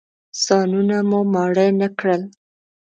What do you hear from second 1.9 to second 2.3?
کړل.